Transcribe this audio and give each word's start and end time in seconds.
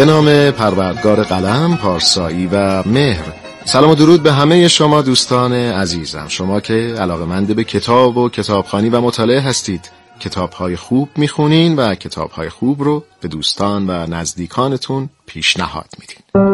به 0.00 0.06
نام 0.06 0.50
پروردگار 0.50 1.22
قلم، 1.22 1.76
پارسایی 1.76 2.48
و 2.52 2.82
مهر. 2.88 3.24
سلام 3.64 3.90
و 3.90 3.94
درود 3.94 4.22
به 4.22 4.32
همه 4.32 4.68
شما 4.68 5.02
دوستان 5.02 5.52
عزیزم. 5.52 6.28
شما 6.28 6.60
که 6.60 6.94
علاقمند 6.98 7.56
به 7.56 7.64
کتاب 7.64 8.16
و 8.16 8.28
کتابخانی 8.28 8.88
و 8.88 9.00
مطالعه 9.00 9.40
هستید. 9.40 9.90
کتابهای 10.20 10.76
خوب 10.76 11.08
می‌خونین 11.16 11.76
و 11.76 11.94
کتابهای 11.94 12.48
خوب 12.48 12.82
رو 12.82 13.04
به 13.20 13.28
دوستان 13.28 13.90
و 13.90 14.06
نزدیکانتون 14.06 15.08
پیشنهاد 15.26 15.88
میدین. 15.98 16.50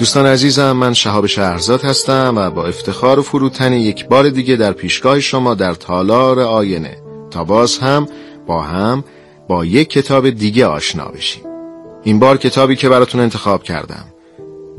دوستان 0.00 0.26
عزیزم 0.26 0.72
من 0.72 0.94
شهاب 0.94 1.26
شهرزاد 1.26 1.84
هستم 1.84 2.34
و 2.36 2.50
با 2.50 2.66
افتخار 2.66 3.18
و 3.18 3.22
فروتنی 3.22 3.76
یک 3.76 4.08
بار 4.08 4.28
دیگه 4.28 4.56
در 4.56 4.72
پیشگاه 4.72 5.20
شما 5.20 5.54
در 5.54 5.74
تالار 5.74 6.40
آینه. 6.40 6.96
تا 7.30 7.44
باز 7.44 7.78
هم 7.78 8.08
با 8.46 8.62
هم 8.62 9.04
با 9.48 9.64
یک 9.64 9.90
کتاب 9.90 10.30
دیگه 10.30 10.66
آشنا 10.66 11.04
بشیم. 11.04 11.42
این 12.02 12.18
بار 12.18 12.36
کتابی 12.36 12.76
که 12.76 12.88
براتون 12.88 13.20
انتخاب 13.20 13.62
کردم. 13.62 14.04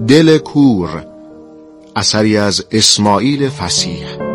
دل 0.08 0.38
کور 0.38 1.06
اثری 1.96 2.38
از 2.38 2.66
اسماعیل 2.72 3.50
فسیح. 3.50 4.31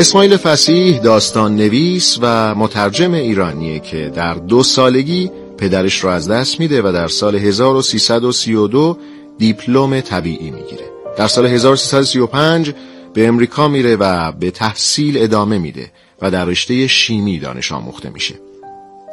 اسماعیل 0.00 0.36
فسیح 0.36 0.98
داستان 1.00 1.56
نویس 1.56 2.18
و 2.22 2.54
مترجم 2.54 3.14
ایرانیه 3.14 3.80
که 3.80 4.12
در 4.14 4.34
دو 4.34 4.62
سالگی 4.62 5.30
پدرش 5.58 6.04
رو 6.04 6.10
از 6.10 6.28
دست 6.28 6.60
میده 6.60 6.82
و 6.82 6.92
در 6.92 7.08
سال 7.08 7.36
1332 7.36 8.98
دیپلم 9.38 10.00
طبیعی 10.00 10.50
می‌گیره. 10.50 10.84
در 11.16 11.28
سال 11.28 11.46
1335 11.46 12.72
به 13.14 13.28
امریکا 13.28 13.68
میره 13.68 13.96
و 13.96 14.32
به 14.32 14.50
تحصیل 14.50 15.22
ادامه 15.22 15.58
میده 15.58 15.90
و 16.22 16.30
در 16.30 16.44
رشته 16.44 16.86
شیمی 16.86 17.38
دانش 17.38 17.72
آموخته 17.72 18.10
میشه. 18.10 18.34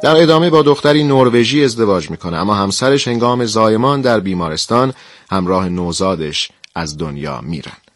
در 0.02 0.22
ادامه 0.22 0.50
با 0.50 0.62
دختری 0.62 1.04
نروژی 1.04 1.64
ازدواج 1.64 2.10
می‌کنه 2.10 2.36
اما 2.36 2.54
همسرش 2.54 3.08
هنگام 3.08 3.44
زایمان 3.44 4.00
در 4.00 4.20
بیمارستان 4.20 4.92
همراه 5.30 5.68
نوزادش 5.68 6.50
از 6.74 6.98
دنیا 6.98 7.40
میرن. 7.40 7.87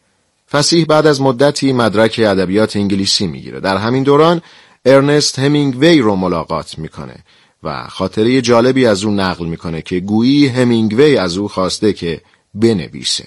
فسیح 0.52 0.84
بعد 0.84 1.06
از 1.06 1.20
مدتی 1.20 1.72
مدرک 1.72 2.20
ادبیات 2.24 2.76
انگلیسی 2.76 3.26
می‌گیره. 3.26 3.60
در 3.60 3.76
همین 3.76 4.02
دوران 4.02 4.42
ارنست 4.84 5.38
همینگوی 5.38 5.98
رو 5.98 6.16
ملاقات 6.16 6.78
می‌کنه 6.78 7.14
و 7.62 7.86
خاطره 7.88 8.40
جالبی 8.40 8.86
از 8.86 9.04
او 9.04 9.10
نقل 9.10 9.46
می‌کنه 9.46 9.82
که 9.82 10.00
گویی 10.00 10.46
همینگوی 10.46 11.16
از 11.16 11.36
او 11.36 11.48
خواسته 11.48 11.92
که 11.92 12.20
بنویسه. 12.54 13.24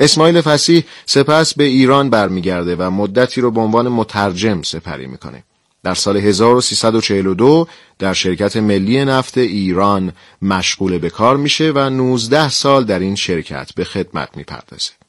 اسماعیل 0.00 0.40
فسیح 0.40 0.84
سپس 1.06 1.54
به 1.54 1.64
ایران 1.64 2.10
برمیگرده 2.10 2.76
و 2.76 2.90
مدتی 2.90 3.40
رو 3.40 3.50
به 3.50 3.60
عنوان 3.60 3.88
مترجم 3.88 4.62
سپری 4.62 5.06
می‌کنه. 5.06 5.42
در 5.84 5.94
سال 5.94 6.16
1342 6.16 7.66
در 7.98 8.12
شرکت 8.12 8.56
ملی 8.56 9.04
نفت 9.04 9.38
ایران 9.38 10.12
مشغول 10.42 10.98
به 10.98 11.10
کار 11.10 11.36
میشه 11.36 11.72
و 11.74 11.90
19 11.90 12.48
سال 12.48 12.84
در 12.84 12.98
این 12.98 13.14
شرکت 13.14 13.74
به 13.74 13.84
خدمت 13.84 14.36
می‌پردازه. 14.36 15.01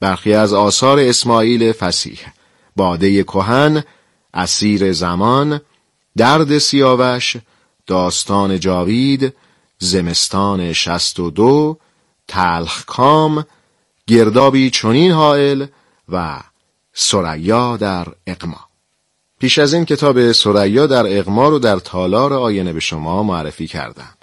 برخی 0.00 0.32
از 0.34 0.52
آثار 0.52 0.98
اسماعیل 0.98 1.72
فسیح. 1.72 2.18
باده 2.76 3.22
کهن 3.22 3.84
اسیر 4.34 4.92
زمان 4.92 5.60
درد 6.16 6.58
سیاوش 6.58 7.36
داستان 7.86 8.60
جاوید 8.60 9.34
زمستان 9.78 10.72
شست 10.72 11.20
و 11.20 11.30
دو 11.30 11.76
تلخ 12.28 12.84
کام 12.84 13.46
گردابی 14.06 14.70
چنین 14.70 15.12
حائل 15.12 15.66
و 16.08 16.40
سریا 16.92 17.76
در 17.76 18.06
اقما 18.26 18.60
پیش 19.40 19.58
از 19.58 19.74
این 19.74 19.84
کتاب 19.84 20.32
سریا 20.32 20.86
در 20.86 21.18
اقما 21.18 21.48
رو 21.48 21.58
در 21.58 21.78
تالار 21.78 22.32
آینه 22.32 22.72
به 22.72 22.80
شما 22.80 23.22
معرفی 23.22 23.66
کردم. 23.66 24.14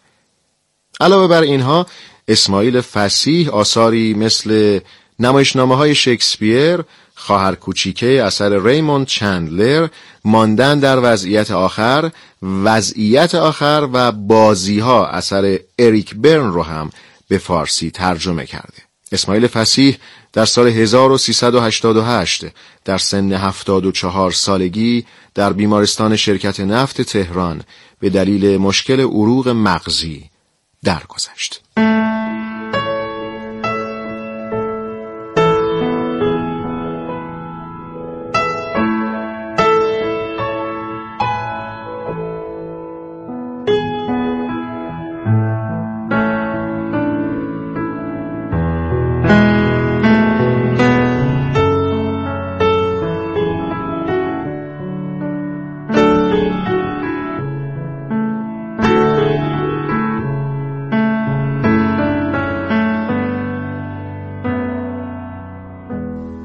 علاوه 1.00 1.28
بر 1.28 1.42
اینها 1.42 1.86
اسماعیل 2.28 2.82
فسیح 2.82 3.50
آثاری 3.50 4.14
مثل 4.14 4.80
نمایشنامه 5.20 5.76
های 5.76 5.96
شکسپیر 5.96 6.84
خواهر 7.16 7.56
کوچیکه 7.56 8.24
اثر 8.24 8.64
ریموند 8.64 9.08
چندلر 9.08 9.88
ماندن 10.26 10.80
در 10.80 11.00
وضعیت 11.04 11.52
آخر 11.52 12.12
وضعیت 12.42 13.36
آخر 13.36 13.88
و 13.94 14.12
بازی 14.12 14.80
ها 14.80 15.08
اثر 15.08 15.60
اریک 15.80 16.16
برن 16.16 16.52
رو 16.52 16.64
هم 16.64 16.90
به 17.28 17.38
فارسی 17.38 17.92
ترجمه 17.92 18.46
کرده 18.46 18.88
اسماعیل 19.12 19.48
فسیح 19.48 19.98
در 20.34 20.46
سال 20.46 20.68
1388 20.68 22.46
در 22.86 22.98
سن 22.98 23.34
74 23.34 24.32
سالگی 24.32 25.06
در 25.36 25.54
بیمارستان 25.54 26.16
شرکت 26.16 26.60
نفت 26.60 27.02
تهران 27.02 27.62
به 28.00 28.10
دلیل 28.10 28.58
مشکل 28.58 29.00
عروق 29.00 29.50
مغزی 29.50 30.30
درگذشت. 30.84 31.62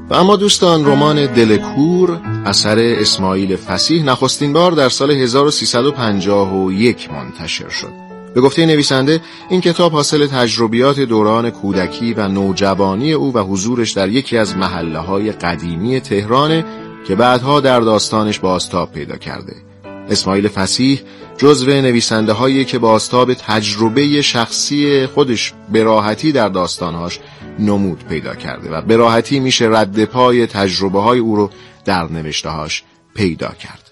و 0.09 0.13
اما 0.13 0.35
دوستان 0.35 0.85
رمان 0.85 1.25
دلکور 1.25 2.21
اثر 2.45 2.79
اسماعیل 2.79 3.55
فسیح 3.55 4.03
نخستین 4.03 4.53
بار 4.53 4.71
در 4.71 4.89
سال 4.89 5.11
1351 5.11 7.09
منتشر 7.11 7.69
شد. 7.69 7.93
به 8.35 8.41
گفته 8.41 8.65
نویسنده 8.65 9.21
این 9.49 9.61
کتاب 9.61 9.91
حاصل 9.91 10.27
تجربیات 10.27 10.99
دوران 10.99 11.49
کودکی 11.49 12.13
و 12.13 12.27
نوجوانی 12.27 13.13
او 13.13 13.33
و 13.33 13.39
حضورش 13.39 13.91
در 13.91 14.09
یکی 14.09 14.37
از 14.37 14.57
محله 14.57 14.99
های 14.99 15.31
قدیمی 15.31 15.99
تهران 15.99 16.63
که 17.07 17.15
بعدها 17.15 17.59
در 17.59 17.79
داستانش 17.79 18.39
باستاب 18.39 18.91
پیدا 18.91 19.17
کرده. 19.17 19.72
اسماعیل 20.09 20.47
فسیح 20.47 21.01
جزو 21.37 21.67
نویسنده 21.67 22.33
هایی 22.33 22.65
که 22.65 22.79
باستاب 22.79 23.33
تجربه 23.33 24.21
شخصی 24.21 25.05
خودش 25.05 25.53
به 25.71 25.83
راحتی 25.83 26.31
در 26.31 26.49
داستانهاش 26.49 27.19
نمود 27.59 28.03
پیدا 28.09 28.35
کرده 28.35 28.69
و 28.69 28.81
به 28.81 28.95
راحتی 28.95 29.39
میشه 29.39 29.65
رد 29.71 30.05
پای 30.05 30.47
تجربه 30.47 31.01
های 31.01 31.19
او 31.19 31.35
رو 31.35 31.49
در 31.85 32.11
نوشتهاش 32.11 32.83
پیدا 33.15 33.49
کرد. 33.49 33.91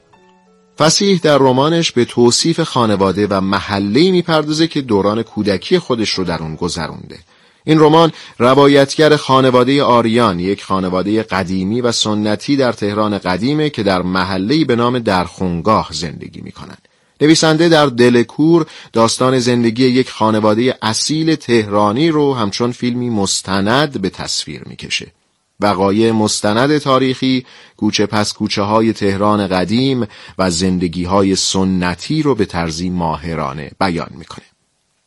فسیح 0.79 1.19
در 1.23 1.37
رمانش 1.37 1.91
به 1.91 2.05
توصیف 2.05 2.59
خانواده 2.59 3.27
و 3.29 3.41
محله 3.41 4.11
می‌پردازه 4.11 4.67
که 4.67 4.81
دوران 4.81 5.23
کودکی 5.23 5.79
خودش 5.79 6.09
رو 6.09 6.23
در 6.23 6.39
اون 6.39 6.55
گذرونده. 6.55 7.19
این 7.63 7.79
رمان 7.79 8.11
روایتگر 8.39 9.15
خانواده 9.15 9.83
آریان 9.83 10.39
یک 10.39 10.63
خانواده 10.63 11.23
قدیمی 11.23 11.81
و 11.81 11.91
سنتی 11.91 12.55
در 12.55 12.71
تهران 12.71 13.17
قدیمه 13.17 13.69
که 13.69 13.83
در 13.83 14.01
محله‌ای 14.01 14.65
به 14.65 14.75
نام 14.75 14.99
درخونگاه 14.99 15.89
زندگی 15.91 16.41
می‌کنند. 16.41 16.87
نویسنده 17.21 17.69
در 17.69 17.85
دل 17.85 18.23
کور 18.23 18.65
داستان 18.93 19.39
زندگی 19.39 19.85
یک 19.85 20.09
خانواده 20.09 20.77
اصیل 20.81 21.35
تهرانی 21.35 22.09
رو 22.09 22.33
همچون 22.33 22.71
فیلمی 22.71 23.09
مستند 23.09 24.01
به 24.01 24.09
تصویر 24.09 24.61
می‌کشه. 24.65 25.11
وقایع 25.59 26.11
مستند 26.11 26.77
تاریخی 26.77 27.45
کوچه 27.77 28.05
پس 28.05 28.33
کوچه 28.33 28.61
های 28.61 28.93
تهران 28.93 29.47
قدیم 29.47 30.07
و 30.37 30.49
زندگی 30.49 31.03
های 31.03 31.35
سنتی 31.35 32.21
رو 32.21 32.35
به 32.35 32.45
طرزی 32.45 32.89
ماهرانه 32.89 33.71
بیان 33.79 34.09
می‌کنه. 34.17 34.50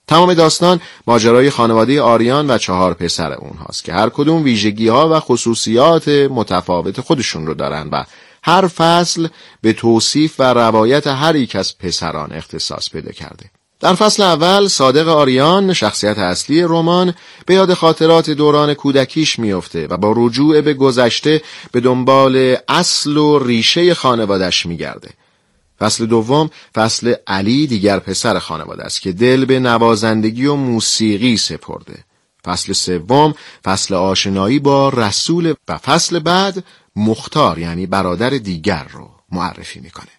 تمام 0.06 0.34
داستان 0.34 0.80
ماجرای 1.06 1.50
خانواده 1.50 2.02
آریان 2.02 2.50
و 2.50 2.58
چهار 2.58 2.94
پسر 2.94 3.32
اونهاست 3.32 3.84
که 3.84 3.92
هر 3.92 4.08
کدوم 4.08 4.42
ویژگی 4.42 4.88
ها 4.88 5.08
و 5.16 5.20
خصوصیات 5.20 6.08
متفاوت 6.08 7.00
خودشون 7.00 7.46
رو 7.46 7.54
دارن 7.54 7.88
و 7.92 8.04
هر 8.42 8.66
فصل 8.66 9.28
به 9.60 9.72
توصیف 9.72 10.34
و 10.38 10.42
روایت 10.42 11.06
هر 11.06 11.36
یک 11.36 11.56
از 11.56 11.78
پسران 11.78 12.32
اختصاص 12.32 12.90
پیدا 12.90 13.12
کرده. 13.12 13.50
در 13.80 13.94
فصل 13.94 14.22
اول 14.22 14.68
صادق 14.68 15.08
آریان 15.08 15.72
شخصیت 15.72 16.18
اصلی 16.18 16.62
رمان 16.62 17.14
به 17.46 17.54
یاد 17.54 17.74
خاطرات 17.74 18.30
دوران 18.30 18.74
کودکیش 18.74 19.38
میفته 19.38 19.86
و 19.86 19.96
با 19.96 20.14
رجوع 20.16 20.60
به 20.60 20.74
گذشته 20.74 21.42
به 21.72 21.80
دنبال 21.80 22.56
اصل 22.68 23.16
و 23.16 23.38
ریشه 23.38 23.94
خانوادش 23.94 24.66
میگرده. 24.66 25.10
فصل 25.84 26.06
دوم 26.06 26.50
فصل 26.74 27.14
علی 27.26 27.66
دیگر 27.66 27.98
پسر 27.98 28.38
خانواده 28.38 28.84
است 28.84 29.00
که 29.00 29.12
دل 29.12 29.44
به 29.44 29.60
نوازندگی 29.60 30.46
و 30.46 30.54
موسیقی 30.54 31.36
سپرده. 31.36 32.04
فصل 32.44 32.72
سوم 32.72 33.34
فصل 33.64 33.94
آشنایی 33.94 34.58
با 34.58 34.88
رسول 34.88 35.54
و 35.68 35.78
فصل 35.78 36.18
بعد 36.18 36.64
مختار 36.96 37.58
یعنی 37.58 37.86
برادر 37.86 38.30
دیگر 38.30 38.86
رو 38.92 39.10
معرفی 39.32 39.80
می‌کنه. 39.80 40.12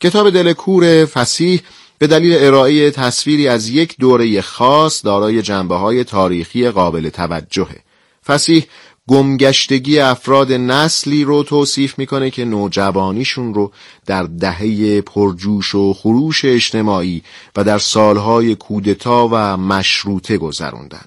کتاب 0.00 0.30
دل 0.30 0.52
کور 0.52 1.04
فسیح 1.04 1.60
به 1.98 2.06
دلیل 2.06 2.44
ارائه 2.44 2.90
تصویری 2.90 3.48
از 3.48 3.68
یک 3.68 3.96
دوره 3.98 4.40
خاص 4.40 5.04
دارای 5.04 5.42
جنبه 5.42 5.76
های 5.76 6.04
تاریخی 6.04 6.70
قابل 6.70 7.08
توجهه. 7.08 7.82
فسیح 8.26 8.66
گمگشتگی 9.08 9.98
افراد 9.98 10.52
نسلی 10.52 11.24
رو 11.24 11.42
توصیف 11.42 11.98
می‌کنه 11.98 12.30
که 12.30 12.44
نوجوانیشون 12.44 13.54
رو 13.54 13.72
در 14.06 14.22
دهه 14.22 15.00
پرجوش 15.00 15.74
و 15.74 15.94
خروش 15.94 16.44
اجتماعی 16.44 17.22
و 17.56 17.64
در 17.64 17.78
سالهای 17.78 18.54
کودتا 18.54 19.28
و 19.32 19.56
مشروطه 19.56 20.38
گذروندن. 20.38 21.04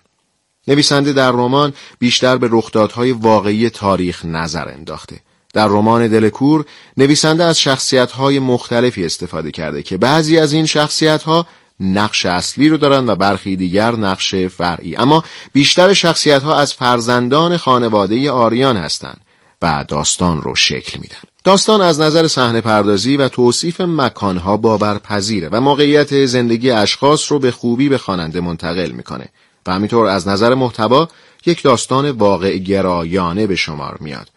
نویسنده 0.68 1.14
در 1.14 1.32
رمان 1.32 1.74
بیشتر 2.00 2.38
به 2.38 2.50
رخدادهای 2.52 3.12
واقعی 3.12 3.70
تاریخ 3.70 4.26
نظر 4.26 4.68
انداخته. 4.68 5.20
در 5.54 5.68
رمان 5.68 6.08
دلکور 6.08 6.66
نویسنده 6.98 7.44
از 7.44 7.60
شخصیت‌های 7.60 8.40
مختلفی 8.40 9.06
استفاده 9.06 9.52
کرده 9.52 9.84
که 9.84 9.98
بعضی 9.98 10.38
از 10.38 10.54
این 10.54 10.66
شخصیت‌ها 10.66 11.46
نقش 11.80 12.26
اصلی 12.26 12.70
رو 12.70 12.78
دارن 12.78 13.10
و 13.10 13.16
برخی 13.16 13.56
دیگر 13.56 13.92
نقش 13.92 14.36
فرعی. 14.36 14.96
اما 14.96 15.24
بیشتر 15.54 15.94
شخصیت 15.94 16.44
ها 16.44 16.60
از 16.60 16.74
فرزندان 16.74 17.58
خانواده 17.58 18.32
آریان 18.32 18.78
هستند 18.78 19.22
و 19.62 19.86
داستان 19.88 20.42
رو 20.42 20.56
شکل 20.56 21.00
میدن. 21.00 21.18
داستان 21.44 21.82
از 21.82 22.00
نظر 22.00 22.28
صحنه 22.28 22.62
پردازی 22.62 23.18
و 23.18 23.30
توصیف 23.30 23.82
مکانها 23.82 24.58
باورپذیره 24.58 25.50
و 25.52 25.62
موقعیت 25.62 26.26
زندگی 26.26 26.72
اشخاص 26.72 27.32
رو 27.32 27.40
به 27.40 27.52
خوبی 27.52 27.90
به 27.90 27.98
خواننده 27.98 28.42
منتقل 28.42 28.92
می‌کنه 28.92 29.28
و 29.68 29.74
همینطور 29.74 30.08
از 30.08 30.28
نظر 30.28 30.54
محتوا 30.54 31.08
یک 31.46 31.64
داستان 31.64 32.12
واقع 32.12 32.58
گرایانه 32.58 33.48
به 33.48 33.56
شمار 33.56 33.98
میاد 34.00 34.30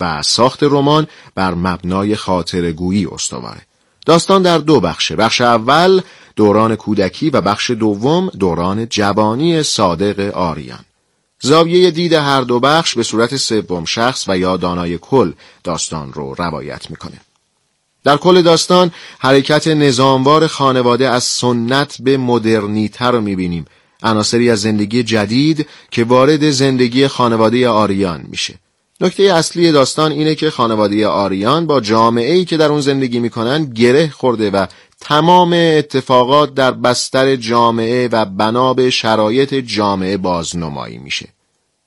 و 0.00 0.22
ساخت 0.22 0.62
رمان 0.62 1.06
بر 1.34 1.54
مبنای 1.54 2.16
خاطرگویی 2.16 3.06
استواره. 3.06 3.60
داستان 4.06 4.42
در 4.42 4.58
دو 4.58 4.80
بخشه. 4.80 5.16
بخش 5.16 5.40
اول 5.40 6.00
دوران 6.36 6.76
کودکی 6.76 7.30
و 7.30 7.40
بخش 7.40 7.70
دوم 7.70 8.30
دوران 8.38 8.86
جوانی 8.86 9.62
صادق 9.62 10.36
آریان. 10.36 10.84
زاویه 11.40 11.90
دید 11.90 12.12
هر 12.12 12.40
دو 12.40 12.60
بخش 12.60 12.94
به 12.94 13.02
صورت 13.02 13.36
سوم 13.36 13.84
شخص 13.84 14.24
و 14.28 14.38
یا 14.38 14.56
دانای 14.56 14.98
کل 14.98 15.32
داستان 15.64 16.12
رو 16.12 16.34
روایت 16.34 16.90
می‌کنه. 16.90 17.20
در 18.04 18.16
کل 18.16 18.42
داستان 18.42 18.90
حرکت 19.18 19.68
نظاموار 19.68 20.46
خانواده 20.46 21.08
از 21.08 21.24
سنت 21.24 21.96
به 22.00 22.16
مدرنیتر 22.16 23.10
رو 23.10 23.20
می‌بینیم. 23.20 23.64
عناصری 24.02 24.50
از 24.50 24.60
زندگی 24.60 25.02
جدید 25.02 25.66
که 25.90 26.04
وارد 26.04 26.50
زندگی 26.50 27.08
خانواده 27.08 27.68
آریان 27.68 28.24
میشه. 28.28 28.54
نکته 29.00 29.22
اصلی 29.22 29.72
داستان 29.72 30.12
اینه 30.12 30.34
که 30.34 30.50
خانواده 30.50 31.06
آریان 31.06 31.66
با 31.66 31.80
جامعه 31.80 32.34
ای 32.34 32.44
که 32.44 32.56
در 32.56 32.68
اون 32.68 32.80
زندگی 32.80 33.20
می‌کنن 33.20 33.64
گره 33.64 34.08
خورده 34.08 34.50
و 34.50 34.66
تمام 35.04 35.52
اتفاقات 35.52 36.54
در 36.54 36.70
بستر 36.70 37.36
جامعه 37.36 38.08
و 38.08 38.24
بنا 38.24 38.74
به 38.74 38.90
شرایط 38.90 39.54
جامعه 39.54 40.16
بازنمایی 40.16 40.98
میشه. 40.98 41.28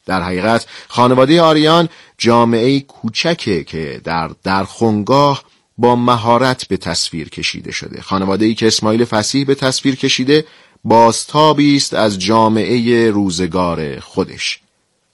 در 0.06 0.22
حقیقت 0.22 0.66
خانواده 0.88 1.42
آریان 1.42 1.90
جامعه 2.18 2.80
کوچکه 2.80 3.64
که 3.64 4.02
در 4.04 4.30
درخونگاه 4.44 5.44
با 5.78 5.96
مهارت 5.96 6.68
به 6.68 6.78
تصویر 6.78 7.30
کشیده 7.30 7.72
شده. 7.72 8.02
خانواده 8.02 8.46
ای 8.46 8.56
که 8.56 8.68
اسماعیل 8.68 9.06
فسیح 9.06 9.46
به 9.46 9.56
تصویر 9.56 9.96
کشیده 9.96 10.46
بازتابی 10.84 11.76
است 11.76 11.94
از 11.94 12.20
جامعه 12.20 13.12
روزگار 13.12 14.00
خودش. 14.00 14.60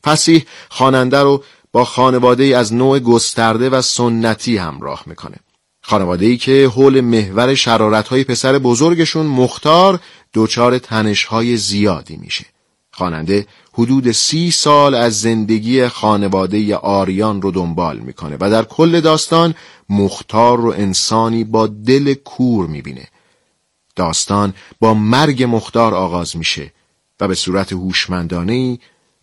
فسیح 0.03 0.45
خواننده 0.69 1.19
رو 1.19 1.43
با 1.71 1.85
خانواده 1.85 2.43
از 2.43 2.73
نوع 2.73 2.99
گسترده 2.99 3.69
و 3.69 3.81
سنتی 3.81 4.57
همراه 4.57 5.03
می‌کنه. 5.05 5.37
خانواده 5.85 6.25
ای 6.25 6.37
که 6.37 6.71
حول 6.75 7.01
محور 7.01 7.55
شرارت 7.55 8.07
های 8.07 8.23
پسر 8.23 8.59
بزرگشون 8.59 9.25
مختار 9.25 9.99
دچار 10.33 10.77
تنش 10.77 11.25
های 11.25 11.57
زیادی 11.57 12.17
میشه. 12.17 12.45
خواننده 12.91 13.47
حدود 13.73 14.11
سی 14.11 14.51
سال 14.51 14.95
از 14.95 15.21
زندگی 15.21 15.87
خانواده 15.87 16.75
آریان 16.75 17.41
رو 17.41 17.51
دنبال 17.51 17.99
می‌کنه 17.99 18.37
و 18.39 18.49
در 18.49 18.63
کل 18.63 19.01
داستان 19.01 19.55
مختار 19.89 20.57
رو 20.57 20.73
انسانی 20.77 21.43
با 21.43 21.67
دل 21.67 22.13
کور 22.13 22.67
می‌بینه. 22.67 23.07
داستان 23.95 24.53
با 24.79 24.93
مرگ 24.93 25.43
مختار 25.43 25.93
آغاز 25.93 26.37
میشه 26.37 26.73
و 27.19 27.27
به 27.27 27.35
صورت 27.35 27.73
هوشمندانه 27.73 28.79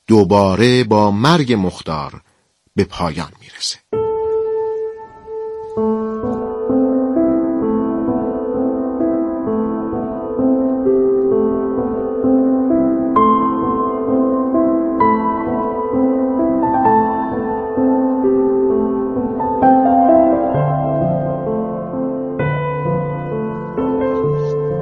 دوباره 0.07 0.85
با 0.85 1.11
مرگ 1.11 1.53
مختار 1.53 2.21
به 2.77 2.85
پایان 2.85 3.33
می‌رسه 3.41 4.00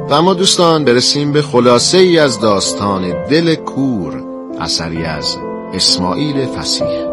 و 0.09 0.15
اما 0.15 0.35
دوستان 0.35 0.85
برسیم 0.85 1.33
به 1.33 1.43
خلاصه 1.43 1.99
ای 1.99 2.19
از 2.19 2.41
داستان 2.41 3.27
دل 3.29 3.55
کور 3.55 4.25
اثری 4.61 5.05
از 5.05 5.37
اسماعیل 5.75 6.47
فسیح. 6.47 7.08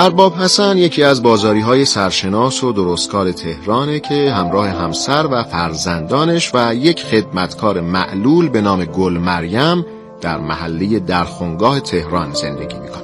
ارباب 0.00 0.34
حسن 0.34 0.78
یکی 0.78 1.02
از 1.02 1.22
بازاری 1.22 1.60
های 1.60 1.84
سرشناس 1.84 2.64
و 2.64 2.72
درستکار 2.72 3.32
تهرانه 3.32 4.00
که 4.00 4.32
همراه 4.32 4.68
همسر 4.68 5.26
و 5.30 5.44
فرزندانش 5.44 6.50
و 6.54 6.74
یک 6.74 7.02
خدمتکار 7.02 7.80
معلول 7.80 8.48
به 8.48 8.60
نام 8.60 8.84
گل 8.84 9.12
مریم 9.12 9.86
در 10.20 10.38
محله 10.38 10.98
درخونگاه 10.98 11.80
تهران 11.80 12.32
زندگی 12.32 12.78
می‌کنن. 12.78 13.00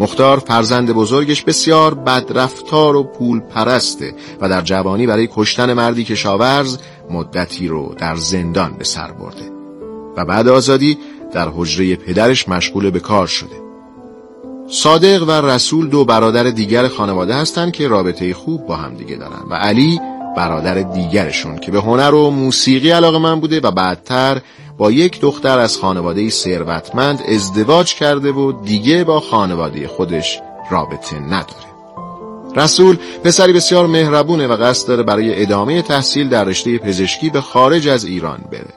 مختار 0.00 0.38
فرزند 0.38 0.92
بزرگش 0.92 1.42
بسیار 1.42 1.94
بدرفتار 1.94 2.96
و 2.96 3.02
پول 3.02 3.40
پرسته 3.40 4.14
و 4.40 4.48
در 4.48 4.62
جوانی 4.62 5.06
برای 5.06 5.28
کشتن 5.32 5.72
مردی 5.72 6.04
کشاورز 6.04 6.78
مدتی 7.10 7.68
رو 7.68 7.94
در 7.98 8.16
زندان 8.16 8.74
به 8.78 8.84
سر 8.84 9.12
برده 9.12 9.50
و 10.16 10.24
بعد 10.24 10.48
آزادی 10.48 10.98
در 11.32 11.48
حجره 11.48 11.96
پدرش 11.96 12.48
مشغول 12.48 12.90
به 12.90 13.00
کار 13.00 13.26
شده. 13.26 13.65
صادق 14.68 15.24
و 15.28 15.30
رسول 15.30 15.88
دو 15.88 16.04
برادر 16.04 16.42
دیگر 16.42 16.88
خانواده 16.88 17.34
هستند 17.34 17.72
که 17.72 17.88
رابطه 17.88 18.34
خوب 18.34 18.66
با 18.66 18.76
هم 18.76 18.94
دیگه 18.94 19.16
دارن 19.16 19.42
و 19.50 19.54
علی 19.54 20.00
برادر 20.36 20.74
دیگرشون 20.74 21.58
که 21.58 21.70
به 21.72 21.80
هنر 21.80 22.14
و 22.14 22.30
موسیقی 22.30 22.90
علاقه 22.90 23.18
من 23.18 23.40
بوده 23.40 23.60
و 23.60 23.70
بعدتر 23.70 24.40
با 24.78 24.90
یک 24.90 25.20
دختر 25.20 25.58
از 25.58 25.78
خانواده 25.78 26.30
ثروتمند 26.30 27.22
ازدواج 27.28 27.94
کرده 27.94 28.32
و 28.32 28.52
دیگه 28.52 29.04
با 29.04 29.20
خانواده 29.20 29.88
خودش 29.88 30.40
رابطه 30.70 31.18
نداره. 31.18 31.66
رسول 32.56 32.96
پسری 33.24 33.52
بسیار 33.52 33.86
مهربونه 33.86 34.46
و 34.46 34.56
قصد 34.56 34.88
داره 34.88 35.02
برای 35.02 35.42
ادامه 35.42 35.82
تحصیل 35.82 36.28
در 36.28 36.44
رشته 36.44 36.78
پزشکی 36.78 37.30
به 37.30 37.40
خارج 37.40 37.88
از 37.88 38.04
ایران 38.04 38.38
بره. 38.52 38.74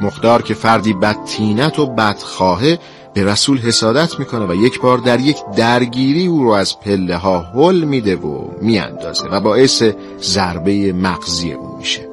مختار 0.00 0.42
که 0.42 0.54
فردی 0.54 0.92
بدتینت 0.92 1.78
و 1.78 1.86
بدخواهه 1.86 2.78
به 3.16 3.24
رسول 3.24 3.58
حسادت 3.58 4.18
می‌کنه 4.18 4.46
و 4.46 4.54
یک 4.54 4.80
بار 4.80 4.98
در 4.98 5.20
یک 5.20 5.36
درگیری 5.56 6.26
او 6.26 6.42
رو 6.42 6.50
از 6.50 6.80
پله 6.80 7.16
ها 7.16 7.40
هل 7.40 7.84
میده 7.84 8.16
و 8.16 8.48
میاندازه 8.62 9.28
و 9.28 9.40
باعث 9.40 9.82
ضربه 10.20 10.92
مغزی 10.92 11.52
او 11.52 11.76
میشه. 11.78 12.08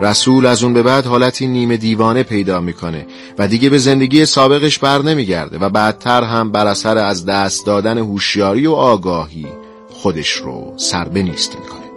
رسول 0.00 0.46
از 0.46 0.62
اون 0.62 0.74
به 0.74 0.82
بعد 0.82 1.06
حالتی 1.06 1.46
نیمه 1.46 1.76
دیوانه 1.76 2.22
پیدا 2.22 2.60
می‌کنه 2.60 3.06
و 3.38 3.48
دیگه 3.48 3.70
به 3.70 3.78
زندگی 3.78 4.26
سابقش 4.26 4.78
بر 4.78 5.02
نمیگرده 5.02 5.58
و 5.58 5.68
بعدتر 5.68 6.22
هم 6.24 6.52
بر 6.52 6.66
اثر 6.66 6.98
از 6.98 7.26
دست 7.26 7.66
دادن 7.66 7.98
هوشیاری 7.98 8.66
و 8.66 8.72
آگاهی 8.72 9.46
خودش 9.90 10.30
رو 10.30 10.74
سربه 10.76 11.22
نیست 11.22 11.56
می‌کنه. 11.58 11.87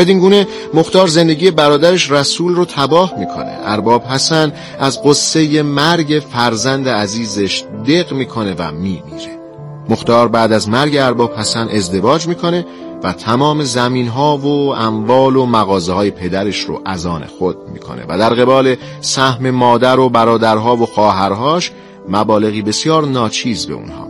بدین 0.00 0.18
گونه 0.18 0.46
مختار 0.74 1.06
زندگی 1.06 1.50
برادرش 1.50 2.10
رسول 2.10 2.54
رو 2.54 2.64
تباه 2.64 3.14
می‌کنه. 3.18 3.58
ارباب 3.64 4.02
حسن 4.04 4.52
از 4.78 5.02
قصه 5.02 5.62
مرگ 5.62 6.22
فرزند 6.32 6.88
عزیزش 6.88 7.64
دق 7.86 8.12
می‌کنه 8.12 8.54
و 8.58 8.72
میمیره. 8.72 9.40
مختار 9.88 10.28
بعد 10.28 10.52
از 10.52 10.68
مرگ 10.68 10.96
ارباب 10.96 11.34
حسن 11.34 11.68
ازدواج 11.68 12.26
می‌کنه 12.26 12.66
و 13.02 13.12
تمام 13.12 13.64
زمین 13.64 14.08
ها 14.08 14.36
و 14.36 14.74
اموال 14.74 15.36
و 15.36 15.46
مغازه 15.46 15.92
های 15.92 16.10
پدرش 16.10 16.60
رو 16.60 16.82
از 16.84 17.06
آن 17.06 17.24
خود 17.38 17.56
می‌کنه 17.72 18.04
و 18.08 18.18
در 18.18 18.34
قبال 18.34 18.76
سهم 19.00 19.50
مادر 19.50 19.98
و 19.98 20.08
برادرها 20.08 20.76
و 20.76 20.86
خواهرهاش 20.86 21.72
مبالغی 22.08 22.62
بسیار 22.62 23.06
ناچیز 23.06 23.66
به 23.66 23.74
اونها 23.74 24.09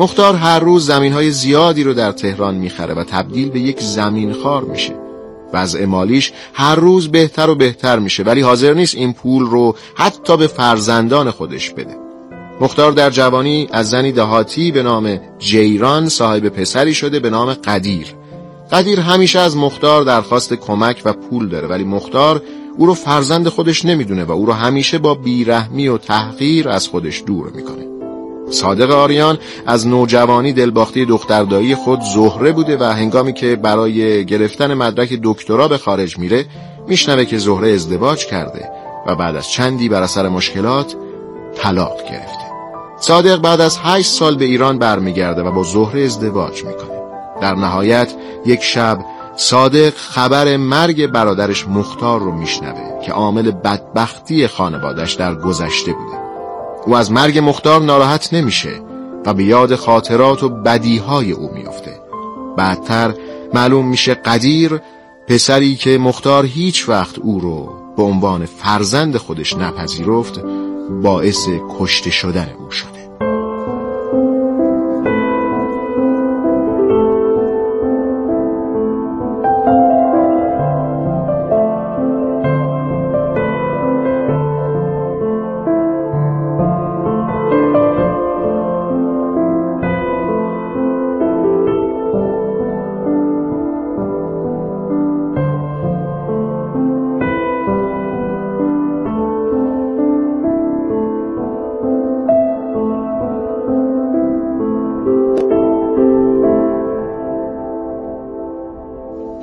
مختار 0.00 0.34
هر 0.34 0.58
روز 0.58 0.86
زمین 0.86 1.12
های 1.12 1.30
زیادی 1.30 1.82
رو 1.82 1.94
در 1.94 2.12
تهران 2.12 2.54
می‌خره 2.54 2.94
و 2.94 3.04
تبدیل 3.04 3.50
به 3.50 3.60
یک 3.60 3.80
زمین 3.80 4.32
خار 4.32 4.64
میشه. 4.64 4.94
وضع 5.52 5.84
مالیش 5.84 6.32
هر 6.54 6.74
روز 6.74 7.08
بهتر 7.08 7.50
و 7.50 7.54
بهتر 7.54 7.98
میشه 7.98 8.22
ولی 8.22 8.40
حاضر 8.40 8.74
نیست 8.74 8.94
این 8.94 9.12
پول 9.12 9.46
رو 9.46 9.74
حتی 9.94 10.36
به 10.36 10.46
فرزندان 10.46 11.30
خودش 11.30 11.70
بده. 11.70 11.96
مختار 12.60 12.92
در 12.92 13.10
جوانی 13.10 13.68
از 13.72 13.90
زنی 13.90 14.12
دهاتی 14.12 14.72
به 14.72 14.82
نام 14.82 15.20
جیران 15.38 16.08
صاحب 16.08 16.48
پسری 16.48 16.94
شده 16.94 17.20
به 17.20 17.30
نام 17.30 17.54
قدیر. 17.54 18.06
قدیر 18.72 19.00
همیشه 19.00 19.38
از 19.38 19.56
مختار 19.56 20.02
درخواست 20.02 20.54
کمک 20.54 21.02
و 21.04 21.12
پول 21.12 21.48
داره 21.48 21.68
ولی 21.68 21.84
مختار 21.84 22.42
او 22.76 22.86
رو 22.86 22.94
فرزند 22.94 23.48
خودش 23.48 23.84
نمی‌دونه 23.84 24.24
و 24.24 24.32
او 24.32 24.46
رو 24.46 24.52
همیشه 24.52 24.98
با 24.98 25.14
بیرحمی 25.14 25.88
و 25.88 25.98
تحقیر 25.98 26.68
از 26.68 26.88
خودش 26.88 27.22
دور 27.26 27.50
می‌کنه. 27.54 27.99
صادق 28.50 28.90
آریان 28.90 29.38
از 29.66 29.86
نوجوانی 29.86 30.52
دلباختی 30.52 31.04
دختردایی 31.04 31.74
خود 31.74 32.00
زهره 32.14 32.52
بوده 32.52 32.76
و 32.76 32.84
هنگامی 32.84 33.32
که 33.32 33.56
برای 33.56 34.24
گرفتن 34.24 34.74
مدرک 34.74 35.18
دکترا 35.22 35.68
به 35.68 35.78
خارج 35.78 36.18
میره 36.18 36.46
میشنوه 36.88 37.24
که 37.24 37.38
زهره 37.38 37.70
ازدواج 37.70 38.26
کرده 38.26 38.70
و 39.06 39.14
بعد 39.14 39.36
از 39.36 39.50
چندی 39.50 39.88
بر 39.88 40.02
اثر 40.02 40.28
مشکلات 40.28 40.94
طلاق 41.54 41.96
گرفته. 42.10 42.50
صادق 43.00 43.36
بعد 43.36 43.60
از 43.60 43.78
هشت 43.82 44.10
سال 44.10 44.36
به 44.36 44.44
ایران 44.44 44.78
برمیگرده 44.78 45.42
و 45.42 45.52
با 45.52 45.62
زهره 45.62 46.02
ازدواج 46.02 46.64
می‌کنه. 46.64 47.00
در 47.40 47.54
نهایت 47.54 48.14
یک 48.46 48.62
شب 48.62 48.98
صادق 49.36 49.94
خبر 49.94 50.56
مرگ 50.56 51.06
برادرش 51.06 51.68
مختار 51.68 52.20
رو 52.20 52.32
میشنوه 52.32 53.00
که 53.06 53.12
عامل 53.12 53.50
بدبختی 53.50 54.46
خانوادش 54.46 55.14
در 55.14 55.34
گذشته 55.34 55.92
بوده. 55.92 56.29
او 56.86 56.96
از 56.96 57.12
مرگ 57.12 57.38
مختار 57.38 57.80
ناراحت 57.80 58.34
نمیشه 58.34 58.80
و 59.26 59.34
به 59.34 59.44
یاد 59.44 59.74
خاطرات 59.74 60.42
و 60.42 60.48
بدیهای 60.48 61.32
او 61.32 61.50
میفته. 61.54 62.00
بعدتر 62.56 63.14
معلوم 63.54 63.88
میشه 63.88 64.14
قدیر 64.14 64.80
پسری 65.26 65.76
که 65.76 65.98
مختار 65.98 66.46
هیچ 66.46 66.88
وقت 66.88 67.18
او 67.18 67.40
رو 67.40 67.74
به 67.96 68.02
عنوان 68.02 68.46
فرزند 68.46 69.16
خودش 69.16 69.56
نپذیرفت 69.56 70.40
باعث 71.02 71.48
کشته 71.78 72.10
شدن 72.10 72.48
او 72.58 72.70
شده. 72.70 72.99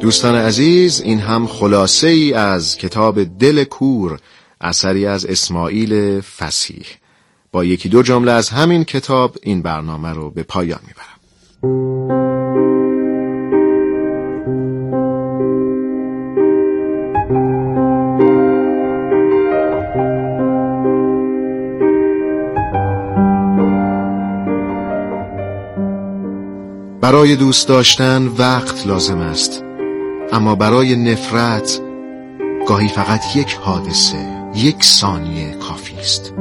دوستان 0.07 0.35
عزیز 0.35 1.01
این 1.01 1.19
هم 1.19 1.47
خلاصه 1.47 2.07
ای 2.07 2.33
از 2.33 2.77
کتاب 2.77 3.23
دل 3.23 3.63
کور 3.63 4.19
اثری 4.61 5.05
از 5.05 5.25
اسماعیل 5.25 6.21
فسیح. 6.21 6.85
با 7.51 7.65
یکی 7.65 7.89
دو 7.89 8.01
جمله 8.01 8.31
از 8.31 8.49
همین 8.49 8.83
کتاب 8.83 9.35
این 9.43 9.61
برنامه 9.61 10.13
رو 10.13 10.31
به 10.31 10.43
پایان 10.43 10.79
می‌برم. 10.87 11.17
برای 27.01 27.35
دوست 27.35 27.67
داشتن 27.67 28.27
وقت 28.27 28.87
لازم 28.87 29.17
است. 29.17 29.66
اما 30.31 30.55
برای 30.55 30.95
نفرت 30.95 31.81
گاهی 32.67 32.87
فقط 32.87 33.35
یک 33.35 33.53
حادثه 33.53 34.37
یک 34.55 34.83
ثانیه 34.83 35.53
کافی 35.53 35.95
است. 35.95 36.33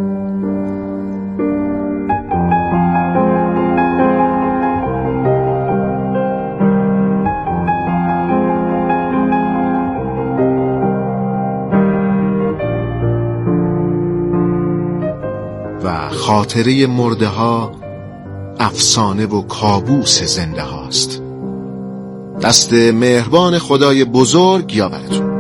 و 15.85 16.09
خاطره 16.11 16.87
مرده 16.87 17.27
ها 17.27 17.73
افسانه 18.59 19.27
و 19.27 19.43
کابوس 19.43 20.23
زنده 20.23 20.63
هاست. 20.63 21.26
دست 22.43 22.73
مهربان 22.73 23.59
خدای 23.59 24.05
بزرگ 24.05 24.75
یا 24.75 24.89
براتون. 24.89 25.36